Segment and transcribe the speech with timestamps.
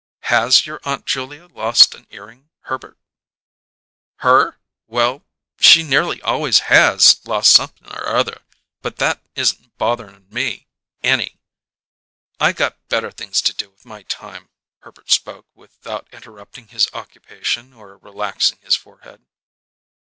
[0.33, 2.97] "Has your Aunt Julia lost an earring, Herbert?"
[4.21, 4.59] "Her?
[4.87, 5.23] Well,
[5.59, 8.41] she nearly always has lost somep'n or other,
[8.81, 10.65] but that isn't bother'n' me
[11.03, 11.39] any.
[12.39, 17.71] I got better things to do with my time." Herbert spoke without interrupting his occupation
[17.71, 19.23] or relaxing his forehead.